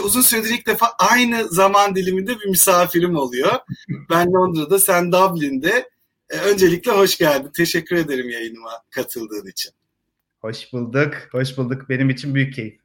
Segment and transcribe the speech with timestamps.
[0.00, 3.52] Genco uzun süredir ilk defa aynı zaman diliminde bir misafirim oluyor.
[4.10, 5.88] Ben Londra'da, sen Dublin'de.
[6.30, 7.50] E, öncelikle hoş geldin.
[7.56, 9.72] Teşekkür ederim yayınıma katıldığın için.
[10.40, 11.88] Hoş bulduk, hoş bulduk.
[11.88, 12.80] Benim için büyük keyif.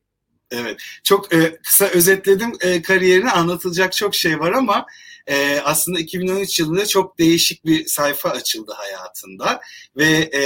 [0.51, 3.31] Evet, çok e, kısa özetledim e, kariyerini.
[3.31, 4.85] Anlatılacak çok şey var ama
[5.27, 9.61] e, aslında 2013 yılında çok değişik bir sayfa açıldı hayatında.
[9.97, 10.41] Ve e,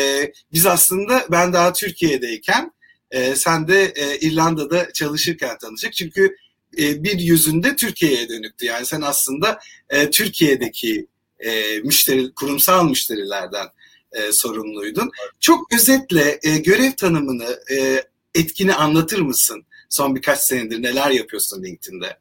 [0.53, 2.71] biz aslında ben daha Türkiye'deyken
[3.11, 5.93] e, sen de e, İrlanda'da çalışırken tanıştık.
[5.93, 6.35] Çünkü
[6.77, 8.65] e, bir yüzünde Türkiye'ye dönüktü.
[8.65, 11.07] Yani sen aslında e, Türkiye'deki
[11.39, 13.67] e, müşteri, kurumsal müşterilerden
[14.31, 15.11] sorumluydun.
[15.39, 17.59] Çok özetle görev tanımını,
[18.35, 19.65] etkini anlatır mısın?
[19.89, 22.17] Son birkaç senedir neler yapıyorsun LinkedIn'de?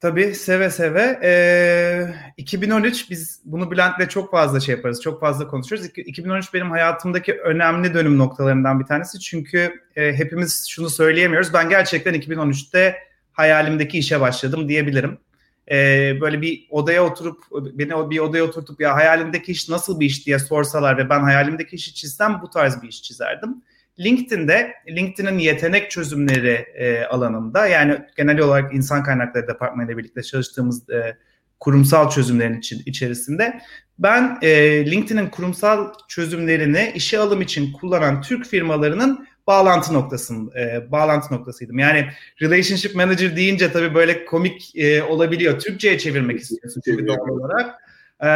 [0.00, 1.20] Tabii seve seve.
[1.22, 5.90] Ee, 2013 biz bunu Bülent'le çok fazla şey yaparız, çok fazla konuşuyoruz.
[5.96, 9.20] 2013 benim hayatımdaki önemli dönüm noktalarından bir tanesi.
[9.20, 11.52] Çünkü e, hepimiz şunu söyleyemiyoruz.
[11.54, 13.07] Ben gerçekten 2013'te
[13.38, 15.18] hayalimdeki işe başladım diyebilirim.
[15.70, 20.26] Ee, böyle bir odaya oturup, beni bir odaya oturtup ya hayalimdeki iş nasıl bir iş
[20.26, 23.62] diye sorsalar ve ben hayalimdeki işi çizsem bu tarz bir iş çizerdim.
[24.00, 31.16] LinkedIn'de LinkedIn'in yetenek çözümleri e, alanında yani genel olarak insan kaynakları departmanıyla birlikte çalıştığımız e,
[31.60, 33.60] kurumsal çözümlerin için, içerisinde
[33.98, 34.50] ben e,
[34.90, 41.78] LinkedIn'in kurumsal çözümlerini işe alım için kullanan Türk firmalarının bağlantı noktasın e, bağlantı noktasıydım.
[41.78, 42.06] Yani
[42.42, 45.60] relationship manager deyince tabii böyle komik e, olabiliyor.
[45.60, 47.74] Türkçe'ye çevirmek istiyorsun tabii doğal olarak
[48.20, 48.28] e,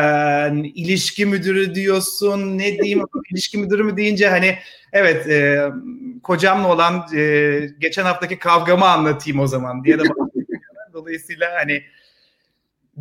[0.75, 4.59] ilişki müdürü diyorsun ne diyeyim ilişki müdürü mü deyince hani
[4.93, 5.69] evet e,
[6.23, 10.03] kocamla olan e, geçen haftaki kavgamı anlatayım o zaman diye de
[10.93, 11.83] dolayısıyla hani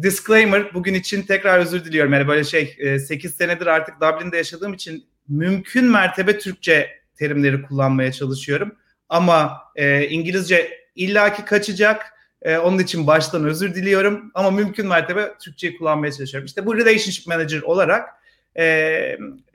[0.02, 4.73] disclaimer bugün için tekrar özür diliyorum yani böyle şey e, 8 senedir artık Dublin'de yaşadığım
[4.73, 8.76] için mümkün mertebe Türkçe terimleri kullanmaya çalışıyorum
[9.10, 12.06] ama e, İngilizce illaki kaçacak
[12.42, 16.46] e, onun için baştan özür diliyorum ama mümkün mertebe Türkçeyi kullanmaya çalışıyorum.
[16.46, 18.10] İşte bu relationship manager olarak
[18.58, 18.64] e,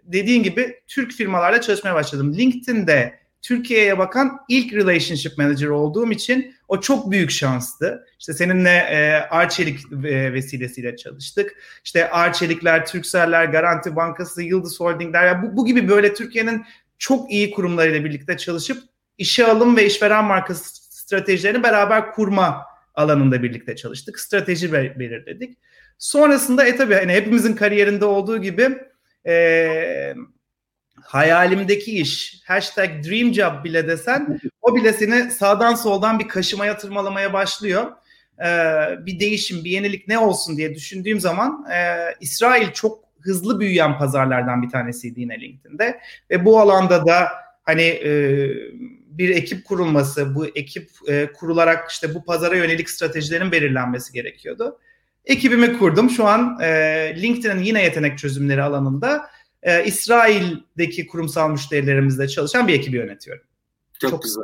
[0.02, 2.34] dediğin gibi Türk firmalarla çalışmaya başladım.
[2.38, 8.06] LinkedIn'de Türkiye'ye bakan ilk relationship manager olduğum için o çok büyük şanstı.
[8.18, 11.56] İşte seninle e, Arçelik e, vesilesiyle çalıştık.
[11.84, 16.64] İşte Arçelikler, Türkseller, Garanti Bankası, Yıldız Holdingler yani bu, bu gibi böyle Türkiye'nin
[16.98, 18.82] çok iyi kurumlarıyla birlikte çalışıp
[19.18, 24.20] işe alım ve işveren markası stratejilerini beraber kurma alanında birlikte çalıştık.
[24.20, 25.58] Strateji belirledik.
[25.98, 28.78] Sonrasında e tabii hani hepimizin kariyerinde olduğu gibi
[29.26, 30.14] e,
[31.02, 37.32] hayalimdeki iş hashtag dream job bile desen o bile seni sağdan soldan bir kaşımaya tırmalamaya
[37.32, 37.92] başlıyor.
[38.40, 38.46] Ee,
[39.06, 44.62] bir değişim, bir yenilik ne olsun diye düşündüğüm zaman e, İsrail çok hızlı büyüyen pazarlardan
[44.62, 46.00] bir tanesiydi yine LinkedIn'de
[46.30, 47.28] ve bu alanda da
[47.62, 48.10] hani e,
[49.18, 54.78] bir ekip kurulması, bu ekip e, kurularak işte bu pazara yönelik stratejilerin belirlenmesi gerekiyordu.
[55.24, 56.10] Ekibimi kurdum.
[56.10, 56.68] Şu an e,
[57.22, 59.30] LinkedIn'in yine yetenek çözümleri alanında
[59.62, 63.44] e, İsrail'deki kurumsal müşterilerimizle çalışan bir ekibi yönetiyorum.
[64.00, 64.42] Çok, çok güzel.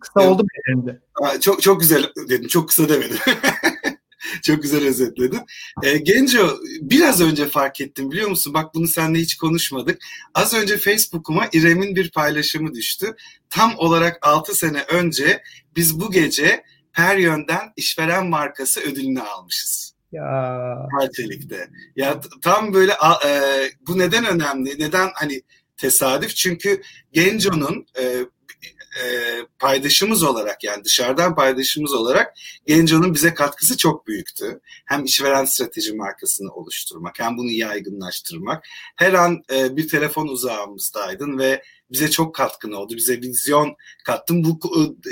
[0.00, 0.92] Kısa oldu mu?
[1.40, 2.48] Çok çok güzel dedim.
[2.48, 3.16] Çok kısa demedim.
[4.42, 5.40] Çok güzel özetledin.
[5.82, 8.54] E, Genco biraz önce fark ettim biliyor musun?
[8.54, 9.98] Bak bunu seninle hiç konuşmadık.
[10.34, 13.16] Az önce Facebook'uma İrem'in bir paylaşımı düştü.
[13.50, 15.42] Tam olarak 6 sene önce
[15.76, 16.62] biz bu gece
[16.92, 19.94] her yönden işveren markası ödülünü almışız.
[20.12, 20.74] Ya.
[20.98, 21.68] Parçelikte.
[21.96, 22.92] Ya tam böyle
[23.26, 23.30] e,
[23.86, 24.74] bu neden önemli?
[24.78, 25.42] Neden hani
[25.76, 26.34] tesadüf?
[26.36, 28.24] Çünkü Genco'nun e,
[29.58, 32.34] paydaşımız olarak yani dışarıdan paydaşımız olarak
[32.66, 34.60] Genco'nun bize katkısı çok büyüktü.
[34.86, 38.64] Hem işveren strateji markasını oluşturmak hem bunu yaygınlaştırmak.
[38.96, 42.96] Her an e, bir telefon uzağımızdaydın ve bize çok katkın oldu.
[42.96, 44.44] Bize vizyon kattın.
[44.44, 44.60] Bu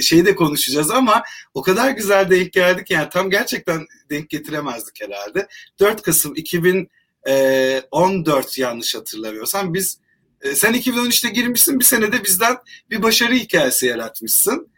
[0.03, 1.22] şeyi de konuşacağız ama
[1.54, 5.48] o kadar güzel denk geldik yani tam gerçekten denk getiremezdik herhalde.
[5.80, 9.98] 4 Kasım 2014 yanlış hatırlamıyorsam biz
[10.42, 12.56] e, sen 2013'te girmişsin bir senede bizden
[12.91, 14.68] bir başarı hikayesi yaratmışsın.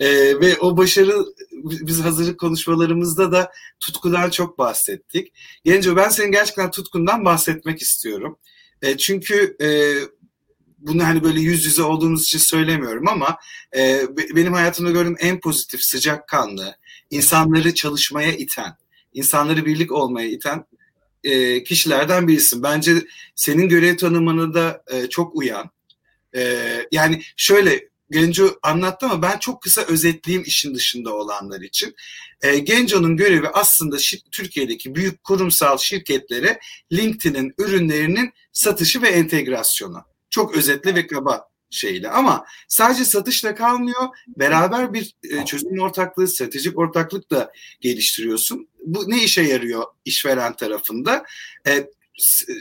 [0.00, 1.24] E, ve o başarı
[1.62, 5.32] biz hazırlık konuşmalarımızda da tutkudan çok bahsettik.
[5.64, 8.38] Genco ben senin gerçekten tutkundan bahsetmek istiyorum.
[8.82, 9.68] E, çünkü e,
[10.78, 13.36] bunu hani böyle yüz yüze olduğumuz için söylemiyorum ama
[13.76, 16.76] e, benim hayatımda gördüğüm en pozitif, sıcakkanlı,
[17.10, 18.76] insanları çalışmaya iten,
[19.12, 20.64] insanları birlik olmaya iten
[21.24, 22.62] e, kişilerden birisin.
[22.62, 22.94] Bence
[23.34, 25.70] senin görev tanımını da e, çok uyan.
[26.36, 26.60] E,
[26.92, 31.94] yani şöyle Genco anlattı ama ben çok kısa özetleyeyim işin dışında olanlar için.
[32.42, 36.58] E, Genco'nun görevi aslında şir- Türkiye'deki büyük kurumsal şirketlere
[36.92, 40.04] LinkedIn'in ürünlerinin satışı ve entegrasyonu.
[40.30, 44.08] Çok özetli ve kaba şeyle ama sadece satışla kalmıyor.
[44.26, 48.68] Beraber bir e, çözüm ortaklığı, stratejik ortaklık da geliştiriyorsun.
[48.84, 51.24] Bu ne işe yarıyor işveren tarafında?
[51.66, 51.86] E,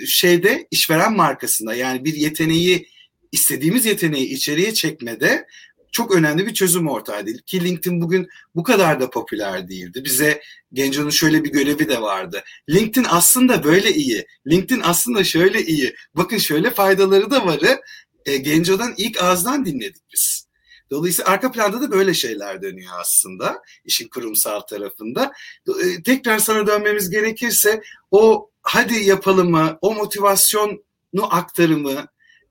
[0.07, 2.88] şeyde işveren markasında yani bir yeteneği
[3.31, 5.48] istediğimiz yeteneği içeriye çekmede
[5.94, 7.42] çok önemli bir çözüm ortağı değil.
[7.45, 10.01] Ki LinkedIn bugün bu kadar da popüler değildi.
[10.06, 10.42] Bize
[10.74, 12.44] Genco'nun şöyle bir görevi de vardı.
[12.69, 14.25] LinkedIn aslında böyle iyi.
[14.48, 15.95] LinkedIn aslında şöyle iyi.
[16.15, 17.81] Bakın şöyle faydaları da varı.
[18.25, 20.47] E, Genco'dan ilk ağızdan dinledik biz.
[20.91, 25.31] Dolayısıyla arka planda da böyle şeyler dönüyor aslında işin kurumsal tarafında.
[25.67, 27.81] E, tekrar sana dönmemiz gerekirse
[28.11, 30.79] o hadi yapalım mı, o motivasyonu
[31.29, 32.05] aktarımı,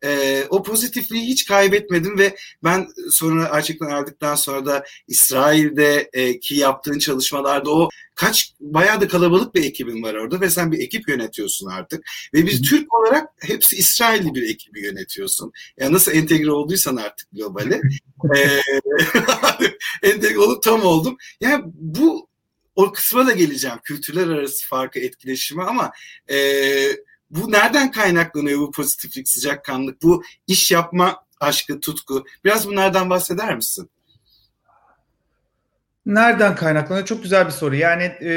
[0.04, 6.54] e, o pozitifliği hiç kaybetmedim ve ben sonra gerçekten aldıktan sonra da İsrail'de e, ki
[6.54, 11.08] yaptığın çalışmalarda o kaç bayağı da kalabalık bir ekibin var orada ve sen bir ekip
[11.08, 12.04] yönetiyorsun artık
[12.34, 15.52] ve biz Türk olarak hepsi İsrailli bir ekibi yönetiyorsun.
[15.78, 17.80] Yani nasıl entegre olduysan artık globale
[18.36, 18.60] e,
[20.08, 21.16] entegre olup tam oldum.
[21.40, 22.28] Yani bu
[22.76, 25.92] o kısma da geleceğim kültürler arası farkı etkileşimi ama
[26.30, 26.96] eee
[27.32, 32.24] bu nereden kaynaklanıyor bu pozitiflik, sıcakkanlık, bu iş yapma aşkı, tutku?
[32.44, 33.90] Biraz bunlardan bahseder misin?
[36.06, 37.06] Nereden kaynaklanıyor?
[37.06, 37.74] Çok güzel bir soru.
[37.74, 38.32] Yani e,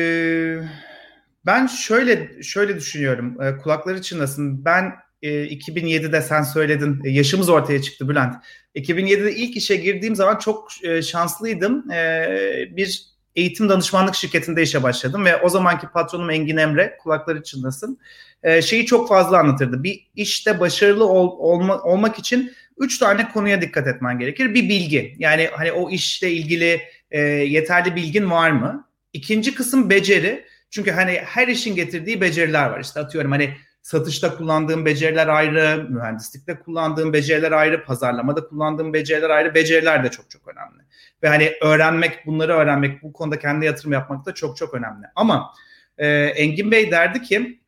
[1.46, 3.42] ben şöyle şöyle düşünüyorum.
[3.42, 4.66] E, kulakları çınlasın.
[4.66, 7.02] Ben e, 2007'de sen söyledin.
[7.06, 8.36] E, yaşımız ortaya çıktı Bülent.
[8.76, 11.92] 2007'de ilk işe girdiğim zaman çok e, şanslıydım.
[11.92, 12.28] E,
[12.72, 18.00] bir eğitim danışmanlık şirketinde işe başladım ve o zamanki patronum Engin Emre kulakları çınlasın
[18.44, 19.84] e, şeyi çok fazla anlatırdı.
[19.84, 24.54] Bir işte başarılı ol, olma, olmak için üç tane konuya dikkat etmen gerekir.
[24.54, 28.88] Bir bilgi yani hani o işle ilgili e, yeterli bilgin var mı?
[29.14, 30.46] İkinci kısım beceri.
[30.70, 32.80] Çünkü hani her işin getirdiği beceriler var.
[32.80, 33.54] İşte atıyorum hani
[33.86, 39.56] satışta kullandığım beceriler ayrı, mühendislikte kullandığım beceriler ayrı, pazarlamada kullandığım beceriler ayrı.
[39.56, 40.84] Beceriler de çok çok önemli.
[41.24, 45.06] Ve hani öğrenmek, bunları öğrenmek, bu konuda kendi yatırım yapmak da çok çok önemli.
[45.16, 45.54] Ama
[45.98, 47.60] e, Engin Bey derdi ki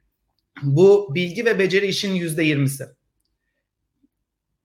[0.62, 2.86] bu bilgi ve beceri işin yüzde yirmisi.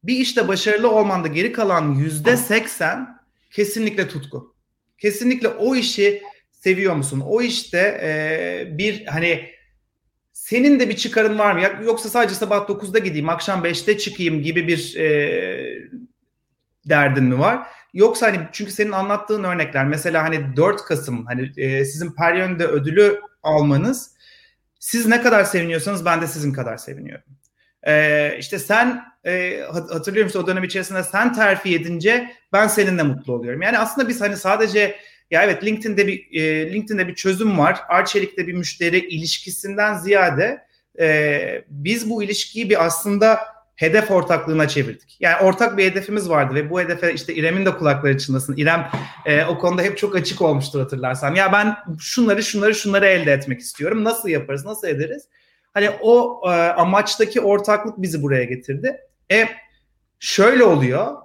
[0.04, 3.18] Bir işte başarılı olmanda geri kalan yüzde seksen
[3.50, 4.54] kesinlikle tutku.
[4.98, 6.22] Kesinlikle o işi
[6.52, 7.22] seviyor musun?
[7.26, 9.61] O işte e, bir hani
[10.42, 11.84] senin de bir çıkarın var mı?
[11.84, 15.08] Yoksa sadece sabah 9'da gideyim, akşam 5'te çıkayım gibi bir e,
[16.88, 17.66] derdin mi var?
[17.94, 23.20] Yoksa hani çünkü senin anlattığın örnekler mesela hani 4 Kasım hani e, sizin Peryon'da ödülü
[23.42, 24.14] almanız
[24.78, 27.24] siz ne kadar seviniyorsanız ben de sizin kadar seviniyorum.
[27.86, 33.32] Ee, işte sen e, hatırlıyor musun o dönem içerisinde sen terfi edince ben seninle mutlu
[33.32, 33.62] oluyorum.
[33.62, 34.96] Yani aslında biz hani sadece
[35.30, 37.80] ya evet LinkedIn'de bir e, LinkedIn'de bir çözüm var.
[37.88, 40.66] Arçelik'te bir müşteri ilişkisinden ziyade
[41.00, 43.38] e, biz bu ilişkiyi bir aslında
[43.76, 45.16] hedef ortaklığına çevirdik.
[45.20, 48.56] Yani ortak bir hedefimiz vardı ve bu hedefe işte İrem'in de kulakları çınlasın.
[48.56, 48.90] İrem
[49.26, 51.34] e, o konuda hep çok açık olmuştur hatırlarsan.
[51.34, 54.04] Ya ben şunları şunları şunları elde etmek istiyorum.
[54.04, 54.64] Nasıl yaparız?
[54.64, 55.28] Nasıl ederiz?
[55.74, 58.96] Hani o e, amaçtaki ortaklık bizi buraya getirdi.
[59.32, 59.48] E
[60.20, 61.16] şöyle oluyor.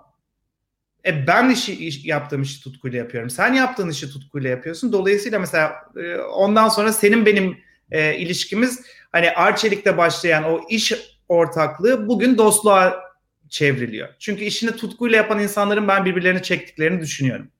[1.08, 3.30] E ben işi iş, yaptığım işi tutkuyla yapıyorum.
[3.30, 4.92] Sen yaptığın işi tutkuyla yapıyorsun.
[4.92, 7.58] Dolayısıyla mesela e, ondan sonra senin benim
[7.92, 8.82] e, ilişkimiz
[9.12, 10.94] hani Arçelik'te başlayan o iş
[11.30, 13.04] ortaklığı bugün dostluğa
[13.50, 14.10] çevriliyor.
[14.20, 17.52] Çünkü işini tutkuyla yapan insanların ben birbirlerini çektiklerini düşünüyorum.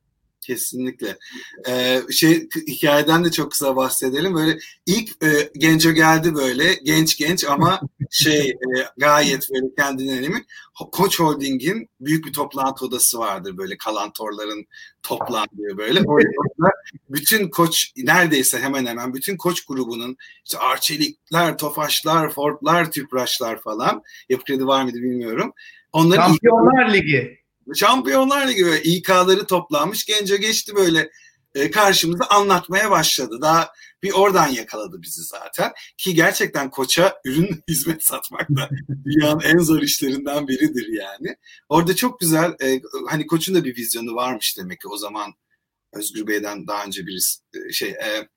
[0.48, 1.18] Kesinlikle.
[1.70, 4.36] Ee, şey hikayeden de çok kısa bahsedelim.
[4.36, 8.56] Böyle ilk e, Genco geldi böyle genç genç ama şey e,
[8.98, 10.46] gayet böyle kendinden emin.
[10.92, 14.66] Koç Holding'in büyük bir toplantı odası vardır böyle kalantorların
[15.04, 16.02] toplandığı böyle.
[16.02, 16.72] Orada
[17.10, 24.04] bütün koç neredeyse hemen hemen bütün koç grubunun işte Arçelikler, Tofaşlar, Fordlar, Tüpraşlar falan.
[24.30, 25.54] Yapı kredi var mıydı bilmiyorum.
[25.94, 27.47] Onların Şampiyonlar Ligi.
[27.76, 30.06] Şampiyonlar Ligi böyle İK'ları toplanmış.
[30.06, 31.10] Gence geçti böyle
[31.56, 33.38] e, karşımıza anlatmaya başladı.
[33.42, 35.72] Daha bir oradan yakaladı bizi zaten.
[35.98, 38.70] Ki gerçekten koça ürün hizmet satmak da
[39.06, 41.36] dünyanın en zor işlerinden biridir yani.
[41.70, 45.34] Orada çok güzel e, hani koçun da bir vizyonu varmış demek ki o zaman
[45.94, 48.30] Özgür Bey'den daha önce bir e, şey e,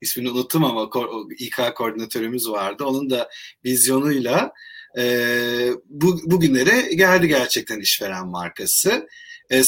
[0.00, 0.90] ismini unuttum ama
[1.38, 2.84] İK koordinatörümüz vardı.
[2.84, 3.30] Onun da
[3.64, 4.52] vizyonuyla
[4.98, 9.08] e, bu, bugünlere geldi gerçekten işveren markası.
[9.50, 9.62] E, e,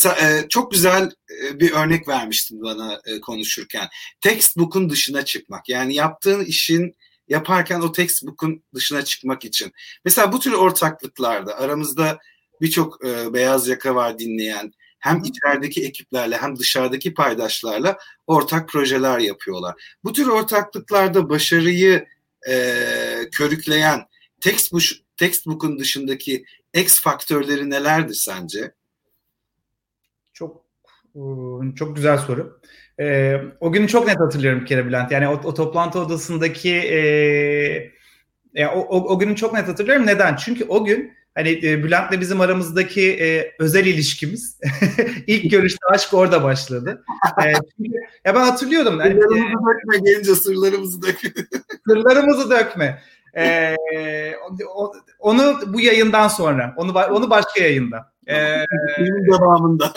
[0.48, 1.10] çok güzel
[1.42, 3.88] e, bir örnek vermiştin bana e, konuşurken.
[4.20, 5.68] Textbook'un dışına çıkmak.
[5.68, 6.96] Yani yaptığın işin
[7.28, 9.72] yaparken o textbook'un dışına çıkmak için.
[10.04, 12.18] Mesela bu tür ortaklıklarda aramızda
[12.60, 14.72] birçok e, beyaz yaka var dinleyen.
[14.98, 19.96] Hem içerideki ekiplerle hem dışarıdaki paydaşlarla ortak projeler yapıyorlar.
[20.04, 22.06] Bu tür ortaklıklarda başarıyı
[22.48, 22.54] e,
[23.32, 24.06] körükleyen
[24.40, 26.44] textbook textbook'un dışındaki
[26.74, 28.72] X faktörleri nelerdir sence?
[30.32, 30.64] Çok
[31.16, 32.60] ıı, çok güzel soru.
[33.00, 35.12] Ee, o günü çok net hatırlıyorum bir kere Bülent.
[35.12, 36.98] Yani o, o toplantı odasındaki e,
[38.54, 40.06] e, o, o, o günü çok net hatırlıyorum.
[40.06, 40.36] Neden?
[40.36, 44.60] Çünkü o gün hani e, Bülent'le bizim aramızdaki e, özel ilişkimiz
[45.26, 47.04] ilk görüşte aşk orada başladı.
[47.44, 48.98] E, çünkü, ya ben hatırlıyordum.
[48.98, 51.30] Hani, sırlarımızı e, dökme gelince sırlarımızı dökme.
[51.88, 53.02] sırlarımızı dökme.
[53.36, 53.76] E,
[55.18, 58.12] onu bu yayından sonra, onu onu başka yayında.
[58.28, 58.64] Ee,
[59.32, 59.92] devamında.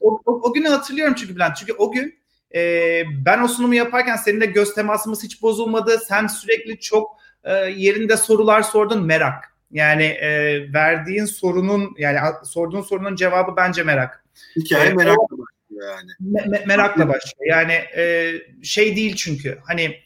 [0.00, 1.56] o, o, o günü hatırlıyorum çünkü Bülent.
[1.56, 2.18] Çünkü o gün
[2.54, 5.98] e, ben o sunumu yaparken seninle göz temasımız hiç bozulmadı.
[6.08, 9.56] Sen sürekli çok e, yerinde sorular sordun merak.
[9.70, 10.28] Yani e,
[10.72, 14.24] verdiğin sorunun yani sorduğun sorunun cevabı bence merak.
[14.56, 16.10] Hikaye e, merakla başlıyor yani.
[16.32, 17.56] Me- me- merakla başlıyor.
[17.56, 18.32] Yani e,
[18.62, 19.96] şey değil çünkü hani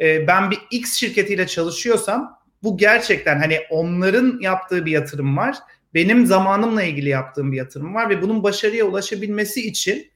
[0.00, 5.56] e, ben bir X şirketiyle çalışıyorsam bu gerçekten hani onların yaptığı bir yatırım var.
[5.94, 10.10] Benim zamanımla ilgili yaptığım bir yatırım var ve bunun başarıya ulaşabilmesi için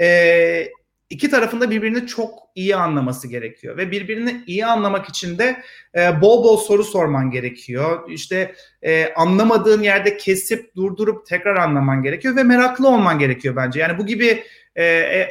[0.00, 0.68] e,
[1.10, 5.62] iki tarafında birbirini çok iyi anlaması gerekiyor ve birbirini iyi anlamak için de
[5.94, 8.10] e, bol bol soru sorman gerekiyor.
[8.10, 13.80] İşte e, anlamadığın yerde kesip durdurup tekrar anlaman gerekiyor ve meraklı olman gerekiyor bence.
[13.80, 14.44] Yani bu gibi
[14.76, 15.30] e, e,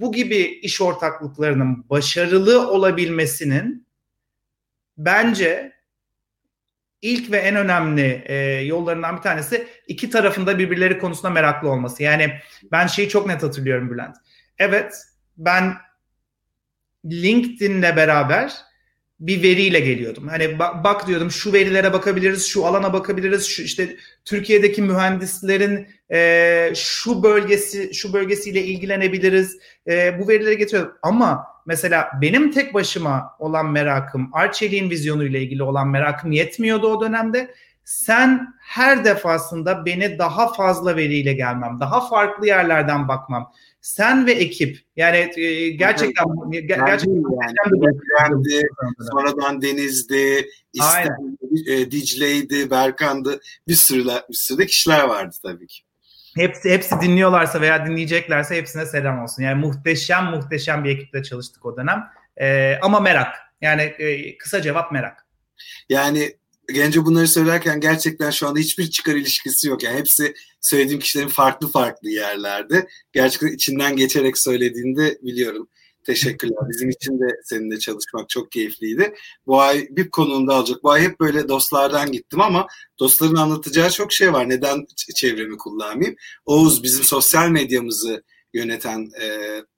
[0.00, 3.86] bu gibi iş ortaklıklarının başarılı olabilmesinin
[4.98, 5.72] bence
[7.02, 12.02] ilk ve en önemli e, yollarından bir tanesi iki tarafında birbirleri konusunda meraklı olması.
[12.02, 12.32] Yani
[12.72, 14.16] ben şeyi çok net hatırlıyorum Bülent
[14.58, 15.02] evet
[15.36, 15.74] ben
[17.04, 18.69] LinkedIn'le beraber
[19.20, 20.28] bir veriyle geliyordum.
[20.28, 26.72] Hani bak, bak diyordum şu verilere bakabiliriz, şu alana bakabiliriz, şu işte Türkiye'deki mühendislerin e,
[26.74, 29.58] şu bölgesi şu bölgesiyle ilgilenebiliriz.
[29.88, 30.94] E, bu verileri getiriyordum.
[31.02, 37.00] Ama mesela benim tek başıma olan merakım, Arçelik'in vizyonu ile ilgili olan merakım yetmiyordu o
[37.00, 37.54] dönemde.
[37.84, 44.78] Sen her defasında beni daha fazla veriyle gelmem, daha farklı yerlerden bakmam sen ve ekip
[44.96, 47.82] yani e, gerçekten yani, gerçekten yani.
[47.82, 48.68] Depremdi,
[49.12, 50.48] sonradan Deniz'di,
[51.68, 55.82] e, Dicle'ydi, Berkan'dı bir sürü bir sürü kişiler vardı tabii ki.
[56.36, 59.42] Hepsi, hepsi dinliyorlarsa veya dinleyeceklerse hepsine selam olsun.
[59.42, 62.04] Yani muhteşem muhteşem bir ekiple çalıştık o dönem.
[62.40, 63.34] Ee, ama merak.
[63.60, 65.26] Yani e, kısa cevap merak.
[65.88, 66.36] Yani
[66.72, 69.82] Gence bunları söylerken gerçekten şu anda hiçbir çıkar ilişkisi yok.
[69.82, 72.88] Yani hepsi söylediğim kişilerin farklı farklı yerlerde.
[73.12, 75.68] Gerçekten içinden geçerek söylediğini de biliyorum.
[76.06, 76.58] Teşekkürler.
[76.68, 79.14] Bizim için de seninle çalışmak çok keyifliydi.
[79.46, 80.82] Bu ay bir konuğunda alacak.
[80.82, 82.66] Bu ay hep böyle dostlardan gittim ama
[82.98, 84.48] dostların anlatacağı çok şey var.
[84.48, 84.86] Neden
[85.16, 86.16] çevremi kullanmayayım?
[86.44, 88.22] Oğuz bizim sosyal medyamızı
[88.54, 89.28] yöneten e,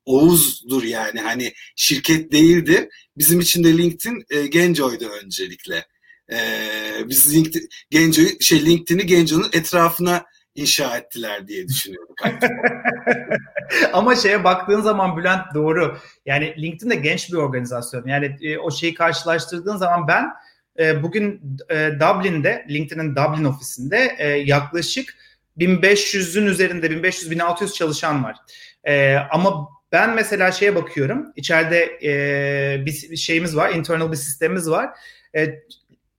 [0.05, 1.21] Oğuz'dur yani.
[1.21, 2.89] Hani şirket değildi.
[3.17, 5.87] Bizim için de LinkedIn e, Genco'ydu öncelikle.
[6.33, 10.25] E, biz LinkedIn, Genco'yu şey LinkedIn'i Genco'nun etrafına
[10.55, 12.15] inşa ettiler diye düşünüyorum.
[13.93, 15.99] Ama şeye baktığın zaman Bülent doğru.
[16.27, 18.07] Yani LinkedIn de genç bir organizasyon.
[18.07, 20.29] Yani e, o şeyi karşılaştırdığın zaman ben
[20.79, 23.97] e, bugün e, Dublin'de, LinkedIn'in Dublin ofisinde
[24.47, 25.15] yaklaşık
[25.59, 28.37] 1500'ün üzerinde 1500-1600 çalışan var.
[28.85, 31.33] E, ama ben mesela şeye bakıyorum.
[31.37, 34.91] İçeride e, bir şeyimiz var, internal bir sistemimiz var.
[35.37, 35.63] E,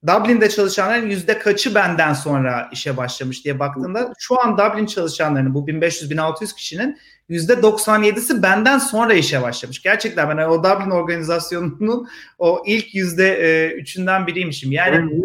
[0.07, 5.67] Dublin'de çalışanların yüzde kaçı benden sonra işe başlamış diye baktığımda şu an Dublin çalışanlarının bu
[5.67, 6.98] 1500-1600 kişinin
[7.29, 9.81] yüzde 97'si benden sonra işe başlamış.
[9.81, 12.07] Gerçekten ben o Dublin organizasyonunun
[12.39, 14.72] o ilk yüzde e, üçünden biriymişim.
[14.72, 15.22] Yani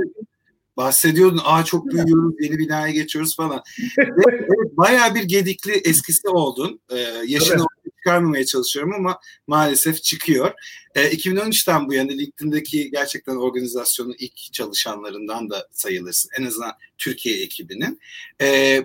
[0.78, 1.40] bahsediyordun.
[1.44, 3.62] Aa çok büyüyoruz, yeni binaya geçiyoruz falan.
[3.99, 6.80] evet, bayağı bir gedikli eskisi oldun.
[6.90, 7.66] Ee, yaşını
[7.99, 10.52] çıkarmamaya çalışıyorum ama maalesef çıkıyor.
[10.95, 16.31] E, 2013'ten bu yana LinkedIn'deki gerçekten organizasyonun ilk çalışanlarından da sayılırsın.
[16.38, 18.00] En azından Türkiye ekibinin.
[18.40, 18.81] E,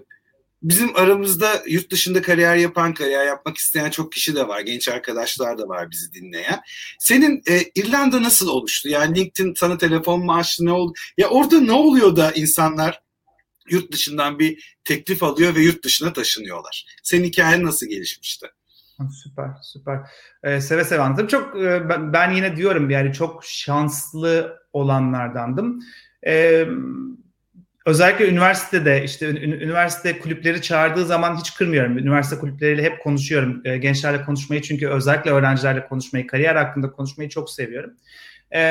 [0.64, 4.62] bizim aramızda yurt dışında kariyer yapan, kariyer yapmak isteyen çok kişi de var.
[4.62, 6.62] Genç arkadaşlar da var bizi dinleyen.
[7.00, 8.90] Senin e, İrlanda nasıl oluştu?
[8.90, 10.94] Yani LinkedIn sana telefon maaşı ne oldu?
[11.18, 13.02] Ya orada ne oluyor da insanlar
[13.70, 16.86] yurt dışından bir teklif alıyor ve yurt dışına taşınıyorlar?
[17.04, 18.48] Senin hikayen nasıl gelişmişti?
[19.10, 20.00] Süper, süper.
[20.44, 21.28] Ee, seve seve anladım.
[21.28, 25.80] Çok e, ben, yine diyorum yani çok şanslı olanlardandım.
[26.28, 26.66] Ee,
[27.86, 31.98] özellikle üniversitede işte üniversite kulüpleri çağırdığı zaman hiç kırmıyorum.
[31.98, 33.62] Üniversite kulüpleriyle hep konuşuyorum.
[33.66, 37.94] E, gençlerle konuşmayı çünkü özellikle öğrencilerle konuşmayı, kariyer hakkında konuşmayı çok seviyorum
[38.54, 38.62] e,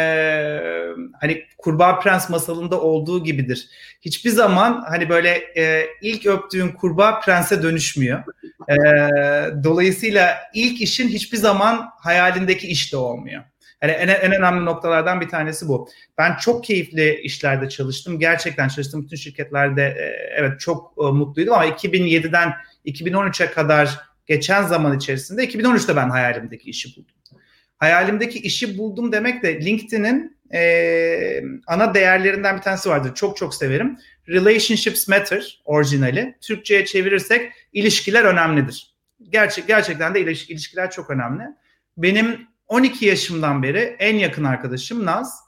[1.20, 3.68] hani Kurbağa Prens masalında olduğu gibidir.
[4.00, 8.24] Hiçbir zaman hani böyle e, ilk öptüğün kurbağa prense dönüşmüyor.
[8.68, 8.74] E,
[9.64, 13.42] dolayısıyla ilk işin hiçbir zaman hayalindeki iş de olmuyor.
[13.82, 15.88] Yani en, en önemli noktalardan bir tanesi bu.
[16.18, 18.18] Ben çok keyifli işlerde çalıştım.
[18.18, 19.04] Gerçekten çalıştım.
[19.04, 20.04] Bütün şirketlerde e,
[20.36, 22.52] evet çok e, mutluydum ama 2007'den
[22.86, 27.14] 2013'e kadar geçen zaman içerisinde 2013'te ben hayalimdeki işi buldum.
[27.82, 33.14] Hayalimdeki işi buldum demek de LinkedIn'in e, ana değerlerinden bir tanesi vardır.
[33.14, 33.98] Çok çok severim.
[34.28, 36.34] Relationships matter orijinali.
[36.40, 38.94] Türkçe'ye çevirirsek ilişkiler önemlidir.
[39.30, 41.42] Gerçek gerçekten de ilişkiler çok önemli.
[41.96, 45.40] Benim 12 yaşımdan beri en yakın arkadaşım Naz.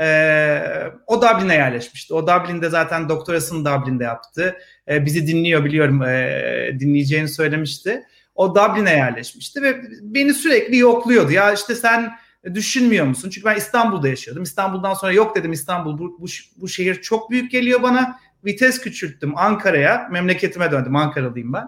[0.00, 0.62] Ee,
[1.06, 2.14] o Dublin'e yerleşmişti.
[2.14, 4.56] O Dublin'de zaten doktorasını Dublin'de yaptı.
[4.88, 8.02] Ee, bizi dinliyor biliyorum ee, dinleyeceğini söylemişti.
[8.36, 11.32] O Dublin'e yerleşmişti ve beni sürekli yokluyordu.
[11.32, 12.12] Ya işte sen
[12.54, 13.30] düşünmüyor musun?
[13.30, 14.42] Çünkü ben İstanbul'da yaşıyordum.
[14.42, 16.26] İstanbul'dan sonra yok dedim İstanbul bu, bu,
[16.56, 18.18] bu şehir çok büyük geliyor bana.
[18.44, 20.08] Vites küçülttüm Ankara'ya.
[20.10, 20.96] Memleketime döndüm.
[20.96, 21.66] Ankaralıyım ben.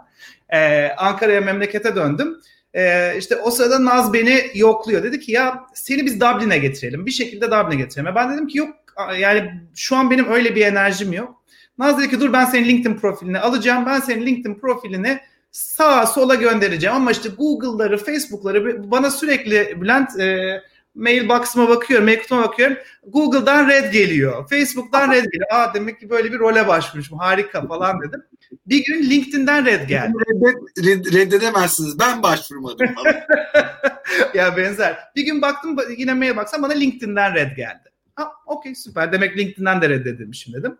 [0.59, 2.37] Ee, Ankara'ya memlekete döndüm.
[2.75, 5.03] Ee, işte o sırada Naz beni yokluyor.
[5.03, 7.07] Dedi ki ya seni biz Dublin'e getirelim.
[7.07, 8.15] Bir şekilde Dublin'e getirelim.
[8.15, 8.77] Ben dedim ki yok
[9.19, 11.43] yani şu an benim öyle bir enerjim yok.
[11.79, 13.87] Naz dedi ki dur ben senin LinkedIn profilini alacağım.
[13.87, 15.21] Ben senin LinkedIn profilini
[15.51, 20.61] sağa sola göndereceğim ama işte Google'ları, Facebook'ları bana sürekli Bülent e,
[20.95, 22.77] mailbox'ıma bakıyorum, mail kutuma bakıyorum.
[23.07, 24.49] Google'dan red geliyor.
[24.49, 25.49] Facebook'tan red geliyor.
[25.53, 27.19] Aa demek ki böyle bir role başvurmuşum.
[27.19, 28.23] Harika falan dedim.
[28.67, 30.13] Bir gün LinkedIn'den red geldi.
[30.29, 31.99] Reddet, red, reddedemezsiniz.
[31.99, 32.87] Ben başvurmadım
[34.35, 34.99] ya benzer.
[35.17, 37.93] Bir gün baktım yine mail baksam bana LinkedIn'den red geldi.
[38.15, 39.13] Ha okey süper.
[39.13, 40.79] Demek LinkedIn'den de reddedilmişim dedim.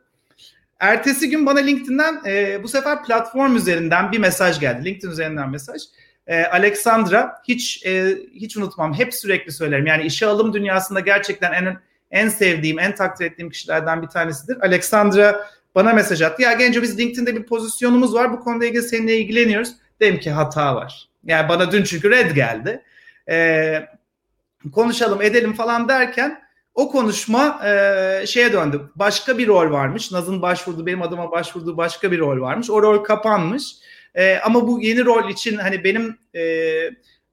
[0.79, 4.85] Ertesi gün bana LinkedIn'den e, bu sefer platform üzerinden bir mesaj geldi.
[4.85, 5.83] LinkedIn üzerinden mesaj.
[6.27, 8.95] E, Alexandra hiç e, hiç unutmam.
[8.95, 9.87] Hep sürekli söylerim.
[9.87, 11.79] Yani işe alım dünyasında gerçekten en
[12.11, 14.59] en sevdiğim, en takdir ettiğim kişilerden bir tanesidir.
[14.61, 16.43] Alexandra bana mesaj attı.
[16.43, 18.33] Ya Genco biz LinkedIn'de bir pozisyonumuz var.
[18.33, 19.69] Bu konuda ilgili seninle ilgileniyoruz.
[20.01, 21.09] Dedim ki hata var.
[21.25, 22.83] Yani bana dün çünkü red geldi.
[23.29, 23.89] E,
[24.73, 26.43] konuşalım edelim falan derken
[26.79, 28.91] o konuşma e, şeye döndü.
[28.97, 30.13] Başka bir rol varmış.
[30.13, 32.71] Naz'ın başvurduğu, benim adıma başvurduğu başka bir rol varmış.
[32.71, 33.73] O rol kapanmış.
[34.15, 36.43] E, ama bu yeni rol için hani benim e,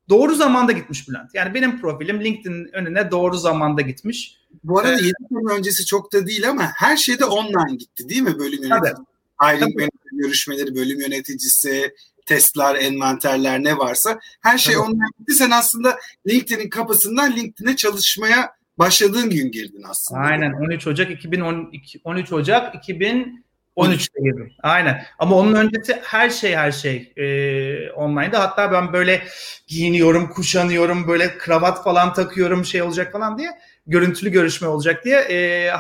[0.10, 1.29] doğru zamanda gitmiş Bülent.
[1.34, 4.38] Yani benim profilim LinkedIn önüne doğru zamanda gitmiş.
[4.63, 8.10] Bu arada ee, 7 sene öncesi çok da değil ama her şey de online gitti
[8.10, 9.03] değil mi bölüm yöneticisi?
[9.41, 14.84] Hiring görüşmeleri, bölüm yöneticisi, testler, envanterler ne varsa her şey Tabii.
[14.84, 15.34] online gitti.
[15.34, 20.21] Sen aslında LinkedIn'in kapısından LinkedIn'e çalışmaya başladığın gün girdin aslında.
[20.21, 24.51] Aynen 13 Ocak 2012 13 Ocak 2013'te girdim.
[24.63, 25.05] Aynen.
[25.19, 28.39] Ama onun öncesi her şey her şey e, online'da.
[28.39, 29.21] Hatta ben böyle
[29.67, 33.49] giyiniyorum, kuşanıyorum, böyle kravat falan takıyorum şey olacak falan diye
[33.88, 35.71] görüntülü görüşme olacak diye e,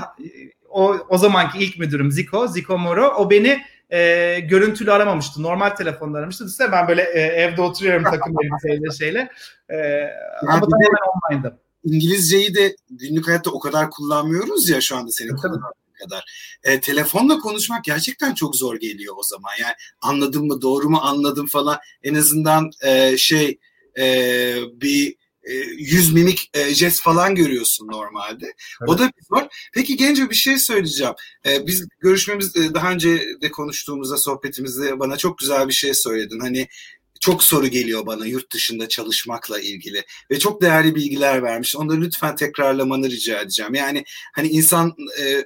[0.69, 5.43] o, o zamanki ilk müdürüm Zico, Zico Moro o beni e, görüntülü aramamıştı.
[5.43, 6.43] Normal telefonla aramıştı.
[6.43, 9.29] Düşünsene ben böyle e, evde oturuyorum takım elbiseyle şeyle.
[9.69, 10.07] E,
[10.47, 11.64] ama tamamen online'da.
[11.85, 16.23] İngilizceyi de günlük hayatta o kadar kullanmıyoruz ya şu anda senin kullandığın kadar.
[16.63, 19.51] E, telefonla konuşmak gerçekten çok zor geliyor o zaman.
[19.61, 23.59] Yani anladım mı doğru mu anladım falan en azından e, şey
[23.99, 28.45] e, bir e, yüz mimik e, jest falan görüyorsun normalde.
[28.45, 28.89] Evet.
[28.89, 29.47] O da bir zor.
[29.73, 31.13] Peki Genco bir şey söyleyeceğim.
[31.45, 36.39] E, biz görüşmemiz e, daha önce de konuştuğumuzda sohbetimizde bana çok güzel bir şey söyledin.
[36.39, 36.67] Hani
[37.25, 41.75] çok soru geliyor bana yurt dışında çalışmakla ilgili ve çok değerli bilgiler vermiş.
[41.75, 43.73] Onları lütfen tekrarlamanı rica edeceğim.
[43.73, 44.03] Yani
[44.35, 45.45] hani insan e,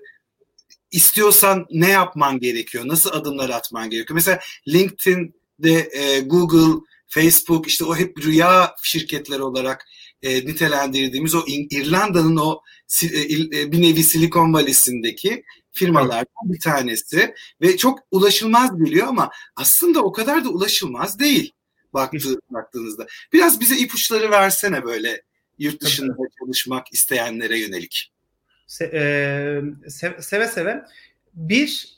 [0.91, 2.87] istiyorsan ne yapman gerekiyor?
[2.87, 4.15] Nasıl adımlar atman gerekiyor?
[4.15, 9.85] Mesela LinkedIn'de e, Google, Facebook işte o hep rüya şirketleri olarak
[10.21, 12.61] e, nitelendirdiğimiz o İrlanda'nın o
[13.03, 20.01] e, e, bir nevi Silikon Valisi'ndeki firmalardan bir tanesi ve çok ulaşılmaz geliyor ama aslında
[20.03, 21.53] o kadar da ulaşılmaz değil
[21.93, 23.07] baktı, baktığınızda.
[23.33, 25.21] Biraz bize ipuçları versene böyle
[25.59, 26.31] yurt dışında evet.
[26.39, 28.11] çalışmak isteyenlere yönelik.
[28.67, 30.83] Se, e, seve seve.
[31.33, 31.89] Bir,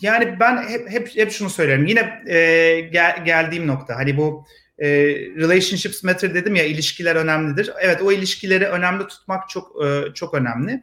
[0.00, 1.86] yani ben hep hep, hep şunu söylerim.
[1.86, 4.46] Yine e, gel, geldiğim nokta hani bu
[4.78, 7.70] e, relationships matter dedim ya ilişkiler önemlidir.
[7.80, 10.82] Evet o ilişkileri önemli tutmak çok e, çok önemli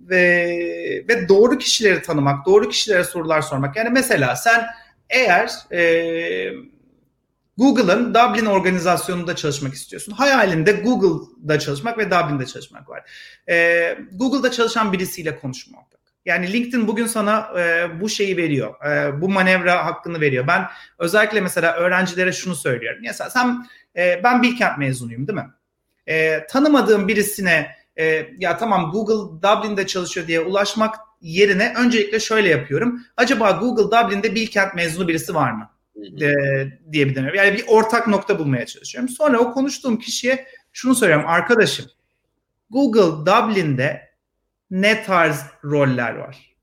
[0.00, 3.76] ve ve doğru kişileri tanımak, doğru kişilere sorular sormak.
[3.76, 4.66] Yani mesela sen
[5.10, 5.80] eğer e,
[7.56, 10.12] Google'ın Dublin organizasyonunda çalışmak istiyorsun.
[10.12, 13.10] Hayalinde Google'da çalışmak ve Dublin'de çalışmak var.
[13.48, 15.86] Ee, Google'da çalışan birisiyle konuşmak.
[16.26, 18.84] Yani LinkedIn bugün sana e, bu şeyi veriyor.
[18.84, 20.46] E, bu manevra hakkını veriyor.
[20.46, 20.66] Ben
[20.98, 23.00] özellikle mesela öğrencilere şunu söylüyorum.
[23.02, 23.66] Mesela sen
[23.96, 25.50] e, ben Bilkent mezunuyum değil mi?
[26.06, 33.00] E, tanımadığım birisine e, ya tamam Google Dublin'de çalışıyor diye ulaşmak yerine öncelikle şöyle yapıyorum.
[33.16, 35.70] Acaba Google Dublin'de Bilkent mezunu birisi var mı?
[36.22, 36.34] E,
[36.92, 37.34] diyebilirim.
[37.34, 39.08] Yani bir ortak nokta bulmaya çalışıyorum.
[39.08, 41.26] Sonra o konuştuğum kişiye şunu söylüyorum.
[41.28, 41.86] Arkadaşım
[42.70, 44.10] Google Dublin'de
[44.70, 46.56] ne tarz roller var?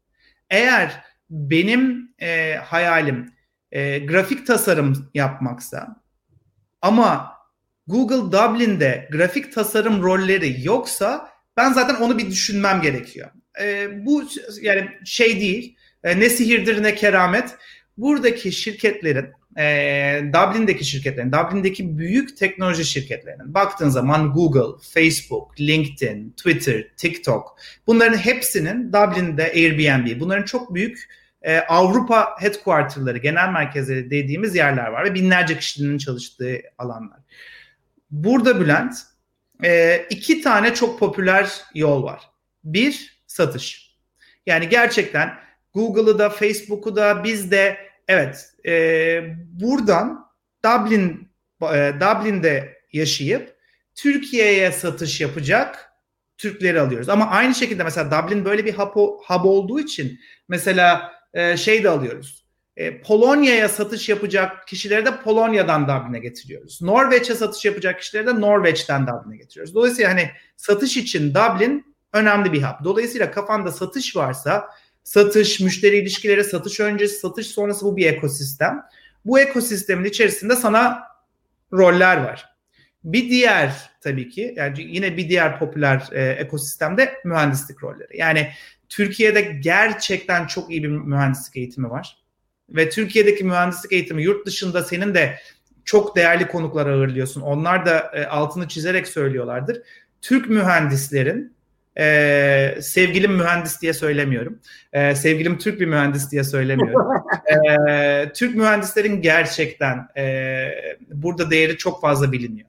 [0.50, 3.34] Eğer benim e, hayalim
[3.72, 6.04] e, grafik tasarım yapmaksa
[6.82, 7.34] ama
[7.88, 13.30] Google Dublin'de grafik tasarım rolleri yoksa ben zaten onu bir düşünmem gerekiyor.
[13.62, 14.24] E, bu
[14.62, 17.56] yani şey değil, e, ne sihirdir ne keramet.
[17.98, 19.26] Buradaki şirketlerin
[19.58, 28.18] e, Dublin'deki şirketlerin, Dublin'deki büyük teknoloji şirketlerinin baktığın zaman Google, Facebook, LinkedIn, Twitter, TikTok bunların
[28.18, 31.10] hepsinin Dublin'de Airbnb bunların çok büyük
[31.42, 37.20] e, Avrupa headquarter'ları, genel merkezleri dediğimiz yerler var ve binlerce kişinin çalıştığı alanlar.
[38.12, 38.94] Burada Bülent
[39.64, 42.22] e, iki tane çok popüler yol var.
[42.64, 43.96] Bir, satış.
[44.46, 45.34] Yani gerçekten
[45.74, 48.72] Google'ı da Facebook'u da biz de evet e,
[49.52, 50.30] buradan
[50.66, 51.30] Dublin
[51.62, 53.56] e, Dublin'de yaşayıp
[53.96, 55.90] Türkiye'ye satış yapacak
[56.38, 57.10] Türkleri alıyoruz.
[57.10, 58.96] Ama aynı şekilde mesela Dublin böyle bir hub,
[59.28, 62.44] hub olduğu için mesela e, şey de alıyoruz.
[62.78, 66.82] E, Polonya'ya satış yapacak kişileri de Polonya'dan Dublin'e getiriyoruz.
[66.82, 69.76] Norveç'e satış yapacak kişileri de Norveç'ten Dublin'e getiriyoruz.
[69.76, 72.84] Dolayısıyla hani satış için Dublin önemli bir hub.
[72.84, 74.70] Dolayısıyla kafanda satış varsa
[75.04, 78.82] satış, müşteri ilişkileri, satış öncesi, satış sonrası bu bir ekosistem.
[79.26, 81.04] Bu ekosistemin içerisinde sana
[81.74, 82.46] roller var.
[83.04, 88.18] Bir diğer tabii ki yani yine bir diğer popüler e, ekosistemde mühendislik rolleri.
[88.18, 88.50] Yani
[88.90, 92.24] Türkiye'de gerçekten çok iyi bir mühendislik eğitimi var.
[92.70, 95.40] Ve Türkiye'deki mühendislik eğitimi yurt dışında senin de
[95.86, 97.42] çok değerli konuklar ağırlıyorsun.
[97.42, 99.82] Onlar da e, altını çizerek söylüyorlardır.
[100.22, 101.54] Türk mühendislerin
[101.98, 104.60] e, sevgilim mühendis diye söylemiyorum.
[104.94, 107.24] E, sevgilim Türk bir mühendis diye söylemiyorum.
[107.70, 110.68] e, Türk mühendislerin gerçekten e,
[111.12, 112.68] burada değeri çok fazla biliniyor.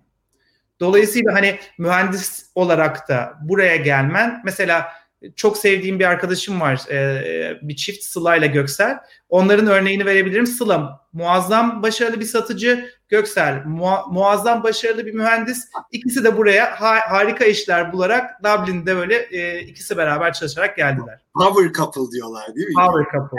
[0.81, 4.89] Dolayısıyla hani mühendis olarak da buraya gelmen mesela
[5.37, 6.81] çok sevdiğim bir arkadaşım var.
[6.91, 8.99] E, bir çift Sıla ile Göksel.
[9.29, 10.47] Onların örneğini verebilirim.
[10.47, 12.91] Sıla muazzam başarılı bir satıcı.
[13.09, 15.69] Göksel mua, muazzam başarılı bir mühendis.
[15.90, 21.21] İkisi de buraya ha, harika işler bularak Dublin'de böyle e, ikisi beraber çalışarak geldiler.
[21.35, 22.75] Power couple diyorlar değil mi?
[22.75, 23.37] Power couple.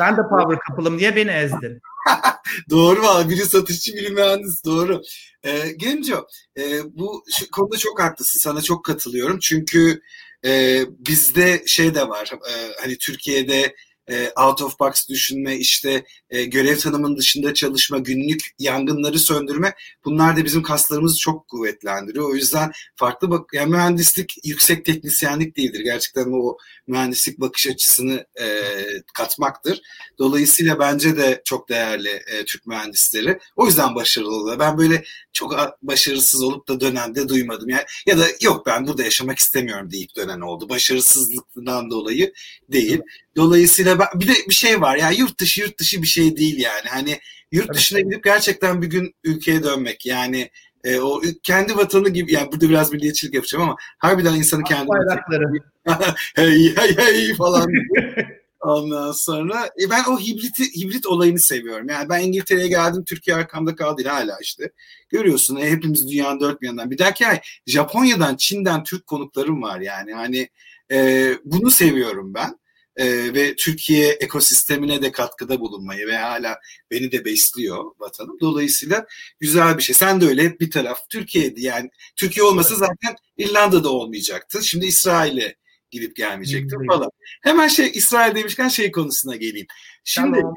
[0.00, 1.80] ben de power couple'ım diye beni ezdin.
[2.70, 5.02] doğru valla biri satışçı biri mühendis doğru.
[5.44, 6.26] Ee, Genco
[6.58, 10.00] e, bu konuda çok haklısın sana çok katılıyorum çünkü
[10.44, 13.74] e, bizde şey de var e, hani Türkiye'de
[14.10, 20.36] e, out of box düşünme, işte e, görev tanımının dışında çalışma, günlük yangınları söndürme bunlar
[20.36, 22.30] da bizim kaslarımızı çok kuvvetlendiriyor.
[22.30, 25.80] O yüzden farklı bak yani mühendislik yüksek teknisyenlik değildir.
[25.80, 28.46] Gerçekten o mühendislik bakış açısını e,
[29.14, 29.80] katmaktır.
[30.18, 33.38] Dolayısıyla bence de çok değerli e, Türk mühendisleri.
[33.56, 34.58] O yüzden başarılı oluyor.
[34.58, 37.68] Ben böyle çok başarısız olup da dönen de duymadım.
[37.68, 40.68] Yani, ya da yok ben burada yaşamak istemiyorum deyip dönen oldu.
[40.68, 42.32] Başarısızlıktan dolayı
[42.68, 43.00] değil.
[43.36, 46.60] Dolayısıyla ben, bir de bir şey var yani yurt dışı yurt dışı bir şey değil
[46.60, 46.88] yani.
[46.88, 47.20] Hani
[47.52, 50.50] yurt dışına gidip gerçekten bir gün ülkeye dönmek yani
[50.84, 55.44] e, o kendi vatanı gibi yani burada biraz milliyetçilik yapacağım ama harbiden insanı kendi bayrakları
[56.34, 57.70] hey hey hey falan
[58.64, 61.88] Ondan sonra e ben o hibrit hibrit olayını seviyorum.
[61.88, 64.70] Yani ben İngiltere'ye geldim, Türkiye arkamda kaldı değil hala işte.
[65.08, 66.90] Görüyorsun e, hepimiz dünyanın dört bir yanından.
[66.90, 70.12] Bir dahaki ay Japonya'dan, Çin'den Türk konuklarım var yani.
[70.12, 70.48] Hani
[70.92, 72.58] e, bunu seviyorum ben
[72.96, 76.58] e, ve Türkiye ekosistemine de katkıda bulunmayı ve hala
[76.90, 78.36] beni de besliyor vatanım.
[78.40, 79.06] Dolayısıyla
[79.40, 79.94] güzel bir şey.
[79.94, 81.90] Sen de öyle bir taraf Türkiye'di yani.
[82.16, 84.64] Türkiye olmasa zaten İrlanda'da olmayacaktı.
[84.64, 85.56] Şimdi İsrail'e
[85.90, 87.10] gidip gelmeyecektim falan.
[87.42, 89.66] Hemen şey İsrail demişken şey konusuna geleyim.
[90.04, 90.54] Şimdi Shalom.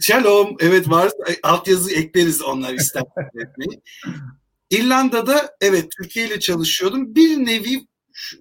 [0.00, 0.56] Shalom.
[0.60, 1.12] Evet var.
[1.42, 3.02] Altyazı ekleriz onlar ister
[3.34, 3.80] etmeyi.
[4.70, 7.14] İrlanda'da evet Türkiye ile çalışıyordum.
[7.14, 7.86] Bir nevi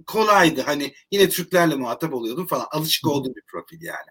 [0.07, 0.61] kolaydı.
[0.61, 2.67] Hani yine Türklerle muhatap oluyordum falan.
[2.71, 4.09] Alışık olduğum bir profil yani.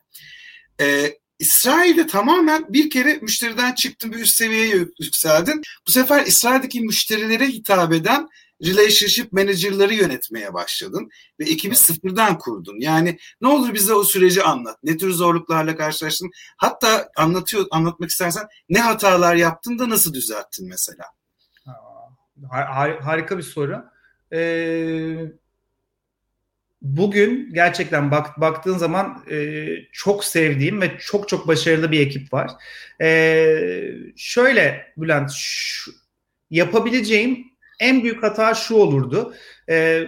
[0.80, 5.62] Ee, İsrail'de tamamen bir kere müşteriden çıktın bir üst seviyeye yükseldin.
[5.86, 8.28] Bu sefer İsrail'deki müşterilere hitap eden
[8.64, 12.80] relationship manager'ları yönetmeye başladın ve ekibi sıfırdan kurdun.
[12.80, 14.78] Yani ne olur bize o süreci anlat.
[14.82, 16.30] Ne tür zorluklarla karşılaştın?
[16.56, 21.04] Hatta anlatıyor anlatmak istersen ne hatalar yaptın da nasıl düzelttin mesela?
[22.52, 23.84] Har- harika bir soru.
[24.32, 25.32] Ee,
[26.82, 32.50] bugün gerçekten bak, baktığın zaman e, çok sevdiğim ve çok çok başarılı bir ekip var.
[33.00, 33.46] E,
[34.16, 35.92] şöyle Bülent, şu,
[36.50, 37.44] yapabileceğim
[37.80, 39.34] en büyük hata şu olurdu.
[39.68, 40.06] E,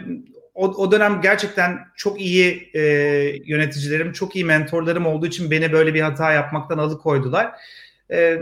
[0.55, 2.81] o, o dönem gerçekten çok iyi e,
[3.45, 7.53] yöneticilerim, çok iyi mentorlarım olduğu için beni böyle bir hata yapmaktan alıkoydular.
[8.11, 8.39] E,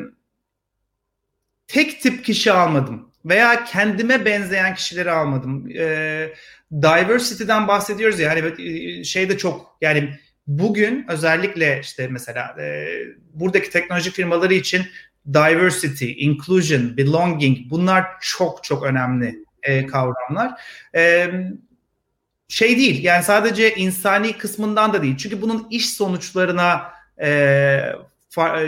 [1.67, 5.71] tek tip kişi almadım veya kendime benzeyen kişileri almadım.
[5.71, 6.33] E,
[6.73, 12.87] diversity'den bahsediyoruz ya hani şey de çok yani bugün özellikle işte mesela e,
[13.35, 14.83] buradaki teknoloji firmaları için
[15.35, 20.61] diversity, inclusion, belonging bunlar çok çok önemli e, kavramlar.
[20.95, 21.31] E,
[22.49, 25.17] şey değil yani sadece insani kısmından da değil.
[25.17, 27.81] Çünkü bunun iş sonuçlarına e,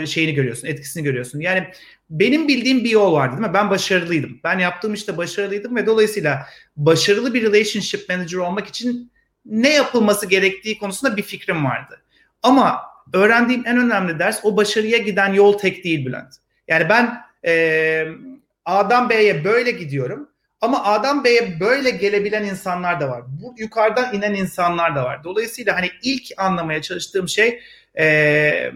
[0.07, 1.39] şeyini görüyorsun, etkisini görüyorsun.
[1.39, 1.67] Yani
[2.09, 3.53] benim bildiğim bir yol vardı değil mi?
[3.53, 4.39] Ben başarılıydım.
[4.43, 6.47] Ben yaptığım işte başarılıydım ve dolayısıyla
[6.77, 9.11] başarılı bir relationship manager olmak için
[9.45, 12.01] ne yapılması gerektiği konusunda bir fikrim vardı.
[12.43, 12.81] Ama
[13.13, 16.35] öğrendiğim en önemli ders o başarıya giden yol tek değil Bülent.
[16.67, 18.07] Yani ben e,
[18.65, 20.29] A'dan B'ye böyle gidiyorum
[20.61, 23.23] ama A'dan B'ye böyle gelebilen insanlar da var.
[23.27, 25.23] Bu yukarıdan inen insanlar da var.
[25.23, 27.59] Dolayısıyla hani ilk anlamaya çalıştığım şey
[27.99, 28.71] e,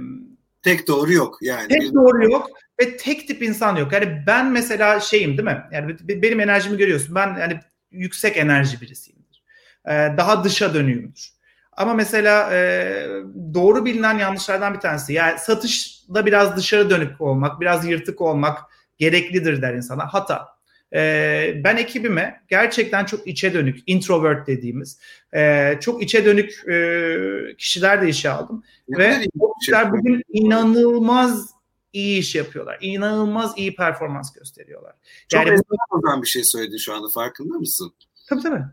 [0.62, 1.68] tek doğru yok yani.
[1.68, 2.50] Tek doğru yok
[2.82, 3.94] ve tek tip insan yok.
[3.94, 5.64] Yani ben mesela şeyim değil mi?
[5.72, 7.16] Yani benim enerjimi görüyorsun.
[7.16, 7.60] Ben yani
[7.92, 9.44] yüksek enerji birisiyimdir.
[9.86, 11.30] Ee, daha dışa dönüyümdür.
[11.72, 13.08] Ama mesela e,
[13.54, 15.14] doğru bilinen yanlışlardan bir tanesi.
[15.14, 18.60] Yani satışda biraz dışarı dönük olmak, biraz yırtık olmak
[18.98, 20.14] gereklidir der insana.
[20.14, 20.59] Hata.
[20.94, 25.00] E, ben ekibime gerçekten çok içe dönük, introvert dediğimiz,
[25.34, 28.64] e, çok içe dönük e, kişiler de işe aldım.
[28.88, 31.50] Ne Ve o kişiler bugün inanılmaz
[31.94, 32.78] iyi iş yapıyorlar.
[32.82, 34.94] İnanılmaz iyi performans gösteriyorlar.
[35.28, 35.60] Çok yani
[35.92, 36.22] bu...
[36.22, 37.94] bir şey söyledin şu anda farkında mısın?
[38.30, 38.64] Tabii tabii.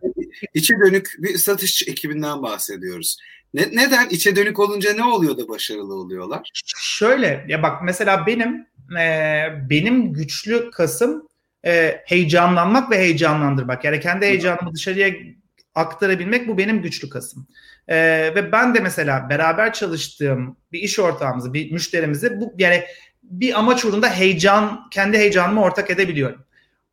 [0.54, 3.16] İçe dönük bir satış ekibinden bahsediyoruz.
[3.54, 6.50] Ne, neden içe dönük olunca ne oluyor da başarılı oluyorlar?
[6.76, 8.66] Şöyle ya bak mesela benim
[9.00, 11.28] e, benim güçlü kasım
[11.64, 13.84] e, heyecanlanmak ve heyecanlandırmak.
[13.84, 15.14] Yani kendi heyecanımı dışarıya
[15.74, 17.46] aktarabilmek bu benim güçlü kasım.
[17.88, 17.96] E,
[18.34, 22.84] ve ben de mesela beraber çalıştığım bir iş ortağımızı, bir müşterimizi bu yani
[23.22, 26.44] bir amaç uğrunda heyecan, kendi heyecanımı ortak edebiliyorum.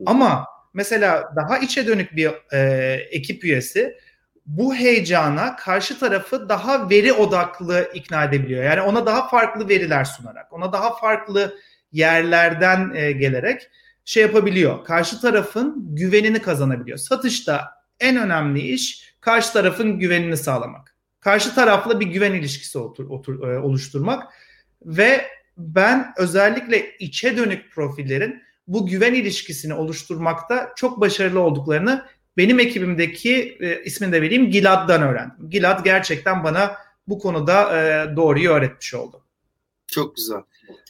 [0.06, 2.60] Ama mesela daha içe dönük bir e,
[3.12, 3.98] ekip üyesi
[4.46, 8.64] bu heyecana karşı tarafı daha veri odaklı ikna edebiliyor.
[8.64, 11.58] Yani ona daha farklı veriler sunarak, ona daha farklı
[11.92, 13.70] yerlerden e, gelerek
[14.06, 14.86] şey yapabiliyor.
[14.86, 16.98] Karşı tarafın güvenini kazanabiliyor.
[16.98, 20.96] Satışta en önemli iş karşı tarafın güvenini sağlamak.
[21.20, 24.34] Karşı tarafla bir güven ilişkisi otur, otur, e, oluşturmak
[24.86, 25.26] ve
[25.58, 32.06] ben özellikle içe dönük profillerin bu güven ilişkisini oluşturmakta çok başarılı olduklarını
[32.38, 35.50] benim ekibimdeki e, ismini de vereyim Gilad'dan öğrendim.
[35.50, 36.76] Gilad gerçekten bana
[37.08, 39.24] bu konuda e, doğruyu öğretmiş oldu.
[39.88, 40.40] Çok güzel.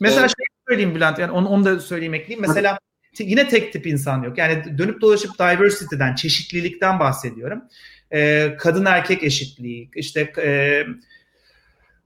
[0.02, 0.34] Mesela evet.
[0.38, 2.41] şey söyleyeyim Bülent yani onu, onu da söyleyeyim ekleyeyim.
[2.47, 2.80] Mesela
[3.19, 4.38] yine tek tip insan yok.
[4.38, 7.63] Yani dönüp dolaşıp diversity'den, çeşitlilikten bahsediyorum.
[8.13, 10.84] Ee, kadın erkek eşitliği, işte e,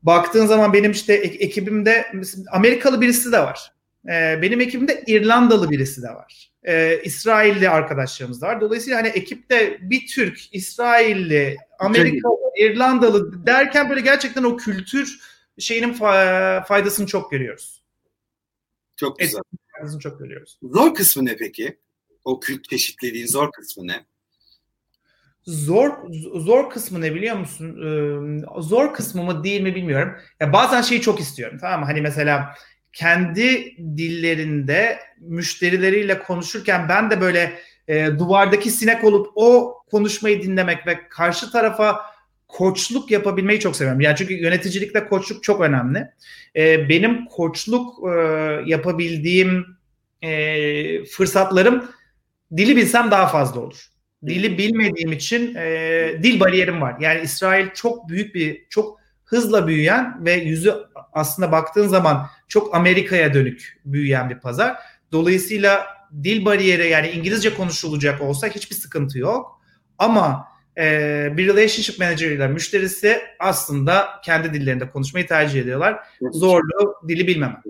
[0.04, 2.12] baktığın zaman benim işte ekibimde
[2.52, 3.72] Amerikalı birisi de var.
[4.08, 6.52] Ee, benim ekibimde İrlandalı birisi de var.
[6.68, 8.62] Ee, İsrailli arkadaşlarımız da var.
[8.62, 15.20] Dolayısıyla hani ekipte bir Türk, İsrailli, Amerikalı, İrlandalı derken böyle gerçekten o kültür
[15.60, 15.94] şeyinin
[16.64, 17.84] faydasını çok görüyoruz.
[18.96, 19.42] Çok güzel.
[19.78, 20.60] Faydasını çok görüyoruz.
[20.64, 21.80] Zor kısmı ne peki?
[22.24, 24.06] O kült çeşitliliğin zor kısmı ne?
[25.46, 25.92] Zor
[26.36, 27.78] zor kısmı ne biliyor musun?
[27.82, 30.16] Ee, zor kısmı mı değil mi bilmiyorum.
[30.40, 31.86] Ya bazen şeyi çok istiyorum tamam mı?
[31.86, 32.54] Hani mesela
[32.94, 41.08] kendi dillerinde müşterileriyle konuşurken ben de böyle e, duvardaki sinek olup o konuşmayı dinlemek ve
[41.10, 42.02] karşı tarafa
[42.48, 44.02] koçluk yapabilmeyi çok seviyorum.
[44.02, 46.08] Yani çünkü yöneticilikte koçluk çok önemli.
[46.56, 48.20] E, benim koçluk e,
[48.66, 49.66] yapabildiğim
[50.22, 51.92] e, fırsatlarım
[52.58, 53.86] dili bilsem daha fazla olur.
[54.26, 56.96] Dili bilmediğim için e, dil bariyerim var.
[57.00, 60.74] Yani İsrail çok büyük bir, çok hızla büyüyen ve yüzü
[61.14, 64.78] aslında baktığın zaman çok Amerika'ya dönük büyüyen bir pazar.
[65.12, 65.88] Dolayısıyla
[66.24, 69.62] dil bariyeri yani İngilizce konuşulacak olsa hiçbir sıkıntı yok.
[69.98, 76.00] Ama e, bir relationship manager ile müşterisi aslında kendi dillerinde konuşmayı tercih ediyorlar.
[76.32, 77.62] Zorlu dili bilmemem.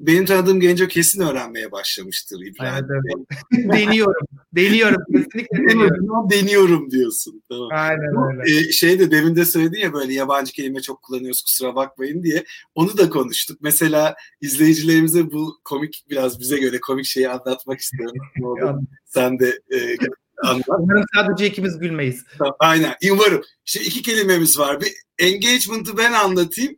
[0.00, 2.86] Benim tanıdığım Genco kesin öğrenmeye başlamıştır İbrahim.
[2.90, 3.72] Evet, evet.
[3.72, 4.26] deniyorum.
[4.52, 5.02] Deniyorum.
[5.12, 6.30] Kesinlikle deniyorum.
[6.30, 7.42] deniyorum diyorsun.
[7.48, 7.68] Tamam.
[7.72, 8.58] Aynen öyle.
[8.58, 12.44] Ee, şey de demin de söyledin ya böyle yabancı kelime çok kullanıyoruz kusura bakmayın diye.
[12.74, 13.58] Onu da konuştuk.
[13.60, 18.88] Mesela izleyicilerimize bu komik biraz bize göre komik şeyi anlatmak istiyorum.
[19.04, 19.96] Sen de e,
[20.44, 22.24] Umarım sadece ikimiz gülmeyiz.
[22.58, 22.94] Aynen.
[23.12, 23.42] Umarım.
[23.66, 24.80] İşte iki kelimemiz var.
[24.80, 26.76] Bir engagement'ı ben anlatayım.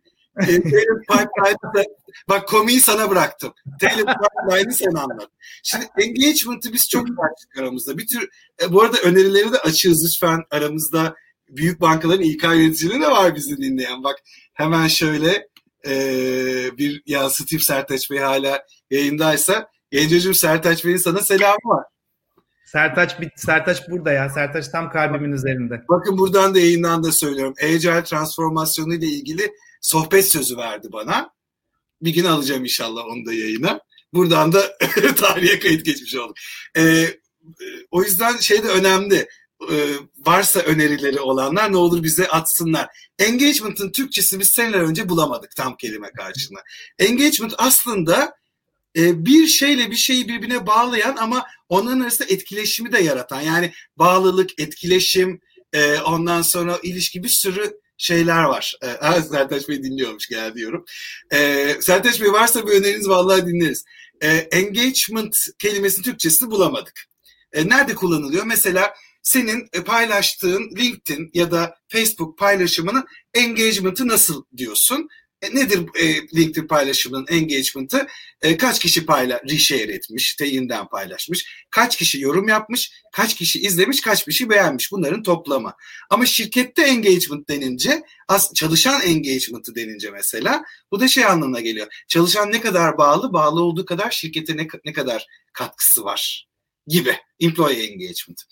[0.49, 0.63] E,
[2.29, 3.55] bak komiği sana bıraktım.
[3.81, 5.29] Taylor Pipeline'ı sen anlat.
[5.63, 7.99] Şimdi engagement'ı biz çok tartıştık aramızda.
[7.99, 8.29] Bir tür,
[8.63, 11.15] e, bu arada önerileri de açığız lütfen aramızda.
[11.49, 14.05] Büyük bankaların İK yöneticileri de var bizi dinleyen.
[14.05, 14.17] Bak
[14.55, 15.49] hemen şöyle
[15.87, 15.93] e,
[16.79, 21.85] bir yansıtayım Sertaç Bey hala yayındaysa Gencocuğum Sertaç Bey'in sana selamı var.
[22.73, 24.31] Sertaç bit Sertaç burada ya.
[24.31, 25.85] Sertaç tam kalbimin üzerinde.
[25.89, 27.55] Bakın buradan da yayından da söylüyorum.
[27.63, 31.31] Agile transformasyonu ile ilgili sohbet sözü verdi bana.
[32.03, 33.81] Bir gün alacağım inşallah onu da yayına.
[34.13, 34.79] Buradan da
[35.17, 36.37] tarihe kayıt geçmiş olduk.
[36.77, 37.07] Ee,
[37.91, 39.29] o yüzden şey de önemli.
[39.71, 39.95] Ee,
[40.27, 42.89] varsa önerileri olanlar ne olur bize atsınlar.
[43.19, 46.63] Engagement'ın Türkçesi biz seneler önce bulamadık tam kelime karşılığında.
[46.99, 48.35] Engagement aslında
[48.99, 53.41] e, bir şeyle bir şeyi birbirine bağlayan ama onların arasında etkileşimi de yaratan.
[53.41, 55.41] Yani bağlılık, etkileşim,
[55.73, 58.75] e, ondan sonra ilişki bir sürü şeyler var.
[58.83, 60.85] E, Sertaç Bey dinliyormuş gel diyorum.
[61.33, 61.75] E,
[62.21, 63.85] Bey varsa bir öneriniz vallahi dinleriz.
[64.21, 67.05] E, engagement kelimesinin Türkçesini bulamadık.
[67.53, 68.45] E, nerede kullanılıyor?
[68.45, 75.09] Mesela senin paylaştığın LinkedIn ya da Facebook paylaşımının engagement'ı nasıl diyorsun?
[75.43, 78.07] E, nedir e, LinkedIn paylaşımının engagement'ı?
[78.43, 84.01] E, kaç kişi payla reshare etmiş, teyinden paylaşmış, kaç kişi yorum yapmış, kaç kişi izlemiş,
[84.01, 85.75] kaç kişi beğenmiş bunların toplamı.
[86.11, 92.05] Ama şirkette engagement denince, as, çalışan engagement'ı denince mesela bu da şey anlamına geliyor.
[92.09, 96.49] Çalışan ne kadar bağlı, bağlı olduğu kadar şirkete ne, ne kadar katkısı var
[96.87, 97.17] gibi.
[97.41, 98.43] Employee engagement.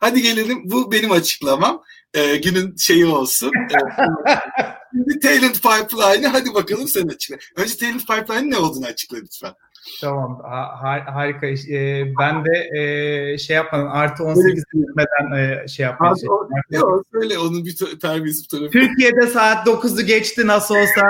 [0.00, 1.82] Hadi gelelim bu benim açıklamam.
[2.14, 3.52] Ee, günün şeyi olsun.
[4.96, 7.36] Şimdi Talent Pipeline'ı hadi bakalım sen açıkla.
[7.56, 9.52] Önce Talent Pipeline'ın ne olduğunu açıkla lütfen.
[10.00, 11.46] Tamam ha, harika.
[11.46, 17.06] Ee, ben de e, şey yapmadan artı 18 gitmeden e, şey yapmaya Abi, o, yok,
[17.12, 18.70] söyle onun bir terbiyesi tarafı.
[18.70, 21.02] Türkiye'de saat 9'u geçti nasıl olsa.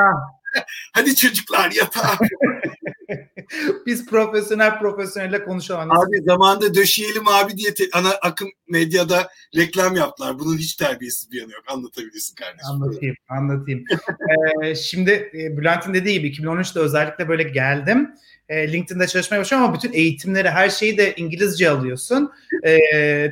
[0.95, 2.19] Hadi çocuklar yatağa.
[3.87, 5.91] Biz profesyonel profesyonelle konuşalım.
[5.91, 10.39] Abi zamanda döşeyelim abi diye te- ana akım medyada reklam yaptılar.
[10.39, 11.65] Bunun hiç terbiyesiz bir yanı yok.
[11.69, 12.71] Anlatabilirsin kardeşim.
[12.71, 13.85] Anlatayım, anlatayım.
[14.63, 18.11] ee, şimdi e, Bülent'in dediği gibi 2013'te özellikle böyle geldim.
[18.49, 22.33] E, LinkedIn'de çalışmaya başlıyorum ama bütün eğitimleri, her şeyi de İngilizce alıyorsun.
[22.63, 22.79] E,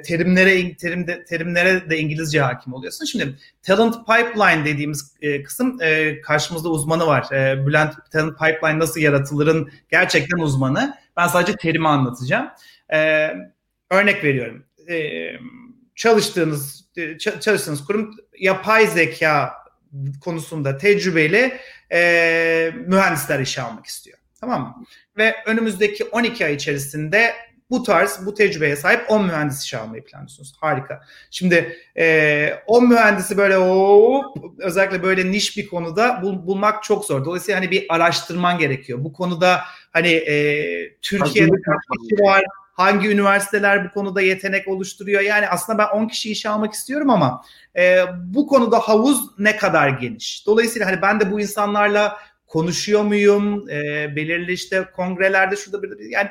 [0.03, 3.05] terimlere terim terimlere de İngilizce hakim oluyorsun.
[3.05, 7.33] Şimdi Talent Pipeline dediğimiz e, kısım e, karşımızda uzmanı var.
[7.33, 10.97] E, Bülent Talent Pipeline nasıl yaratılırın gerçekten uzmanı.
[11.17, 12.49] Ben sadece terimi anlatacağım.
[12.93, 13.31] E,
[13.91, 14.65] örnek veriyorum.
[14.89, 15.31] E,
[15.95, 16.85] çalıştığınız
[17.41, 19.53] çalıştığınız kurum yapay zeka
[20.21, 21.59] konusunda tecrübeli
[21.93, 24.19] e, mühendisler işe almak istiyor.
[24.45, 24.85] Tamam mı?
[25.17, 27.35] Ve önümüzdeki 12 ay içerisinde
[27.71, 30.57] bu tarz, bu tecrübeye sahip 10 mühendis işe almayı planlıyorsunuz.
[30.61, 31.01] Harika.
[31.31, 37.25] Şimdi e, 10 mühendisi böyle hop, özellikle böyle niş bir konuda bul, bulmak çok zor.
[37.25, 39.05] Dolayısıyla hani bir araştırman gerekiyor.
[39.05, 39.61] Bu konuda
[39.93, 45.21] hani e, Türkiye'de kaç kişi var, hangi üniversiteler bu konuda yetenek oluşturuyor.
[45.21, 47.43] Yani aslında ben 10 kişi işe almak istiyorum ama
[47.77, 50.47] e, bu konuda havuz ne kadar geniş.
[50.47, 52.19] Dolayısıyla hani ben de bu insanlarla
[52.55, 53.71] konuşuyor muyum?
[53.71, 56.29] E, belirli işte kongrelerde şurada bir yani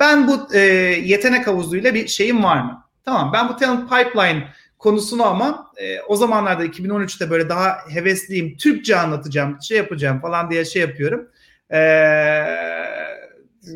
[0.00, 0.58] ben bu e,
[1.04, 2.84] yetenek havuzuyla bir şeyim var mı?
[3.04, 4.48] Tamam ben bu talent pipeline
[4.78, 8.56] konusunu ama e, o zamanlarda 2013'te böyle daha hevesliyim.
[8.56, 11.28] Türkçe anlatacağım, şey yapacağım falan diye şey yapıyorum.
[11.72, 11.80] E,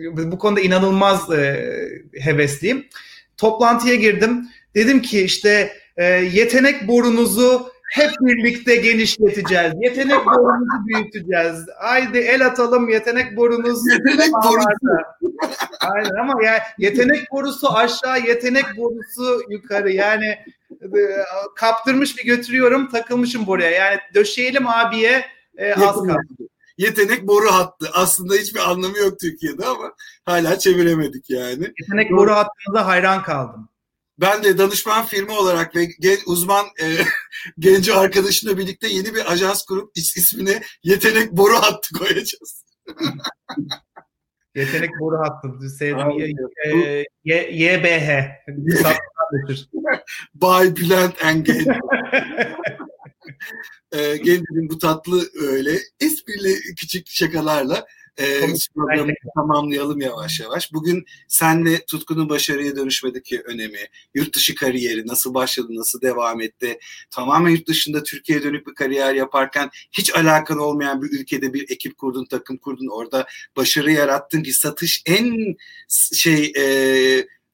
[0.06, 1.68] bu konuda inanılmaz e,
[2.20, 2.86] hevesliyim.
[3.36, 4.48] Toplantıya girdim.
[4.74, 9.72] Dedim ki işte e, yetenek borunuzu hep birlikte genişleteceğiz.
[9.80, 11.66] Yetenek borumuzu büyüteceğiz.
[11.78, 13.86] Haydi el atalım yetenek borunuz.
[13.86, 15.36] Yetenek borusu.
[15.80, 19.92] Aynen ama ya yetenek borusu aşağı, yetenek borusu yukarı.
[19.92, 20.38] Yani
[20.82, 20.98] e,
[21.56, 23.70] kaptırmış bir götürüyorum, takılmışım buraya.
[23.70, 25.24] Yani döşeyelim abiye
[25.56, 26.26] e, az kaldı.
[26.78, 27.90] Yetenek boru hattı.
[27.92, 29.92] Aslında hiçbir anlamı yok Türkiye'de ama
[30.24, 31.72] hala çeviremedik yani.
[31.80, 33.70] Yetenek boru hattına hayran kaldım
[34.20, 36.86] ben de danışman firma olarak ve gen, uzman e,
[37.58, 42.64] genci arkadaşımla birlikte yeni bir ajans kurup is, ismine yetenek boru hattı koyacağız.
[44.54, 45.48] yetenek boru hattı.
[47.24, 48.30] Y, YBH.
[50.34, 51.66] Bay Bülent Engel.
[53.92, 57.86] e, Gençlerin bu tatlı öyle esprili küçük şakalarla
[58.18, 58.40] e,
[58.74, 60.72] programı tamamlayalım yavaş yavaş.
[60.72, 63.78] Bugün senle Tutkunun başarıya dönüşmedeki önemi,
[64.14, 66.78] yurt dışı kariyeri nasıl başladı, nasıl devam etti,
[67.10, 71.98] tamamen yurt dışında Türkiye'ye dönük bir kariyer yaparken hiç alakan olmayan bir ülkede bir ekip
[71.98, 73.26] kurdun, takım kurdun, orada
[73.56, 75.56] başarı yarattın ki satış en
[76.14, 76.64] şey e,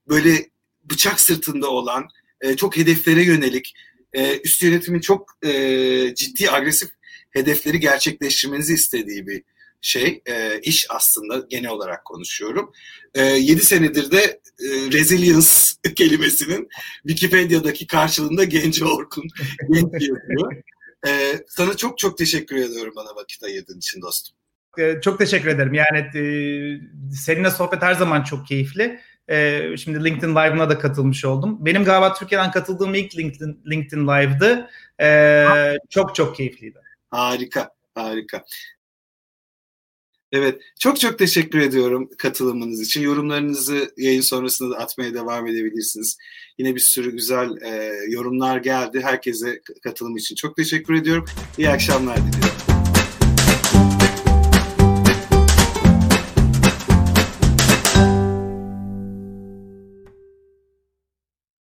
[0.09, 0.51] böyle
[0.85, 2.09] bıçak sırtında olan,
[2.41, 3.74] e, çok hedeflere yönelik,
[4.12, 6.91] e, üst yönetimin çok e, ciddi agresif
[7.31, 9.43] hedefleri gerçekleştirmenizi istediği bir
[9.81, 12.72] şey e, iş aslında genel olarak konuşuyorum.
[13.14, 15.49] E, 7 senedir de e, resilience
[15.97, 16.68] kelimesinin
[17.07, 19.24] Wikipedia'daki karşılığında Genci Orkun
[19.72, 20.62] genç yapıyor.
[21.07, 21.11] E,
[21.49, 24.37] sana çok çok teşekkür ediyorum bana vakit ayırdığın için dostum.
[24.79, 25.74] e, çok teşekkür ederim.
[25.74, 26.22] Yani e,
[27.14, 29.01] seninle sohbet her zaman çok keyifli.
[29.29, 31.57] E, şimdi LinkedIn Live'ına da katılmış oldum.
[31.66, 34.70] Benim galiba Türkiye'den katıldığım ilk LinkedIn, LinkedIn Live'dı.
[35.01, 35.47] E,
[35.91, 36.79] çok çok keyifliydi.
[37.11, 38.45] Harika, harika.
[40.33, 43.03] Evet, çok çok teşekkür ediyorum katılımınız için.
[43.03, 46.16] Yorumlarınızı yayın sonrasında da atmaya devam edebilirsiniz.
[46.59, 49.01] Yine bir sürü güzel e, yorumlar geldi.
[49.03, 51.24] Herkese katılım için çok teşekkür ediyorum.
[51.59, 52.66] İyi akşamlar diliyorum.